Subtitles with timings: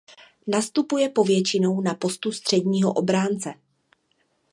[0.47, 3.53] Nastupuje povětšinou na postu středního obránce.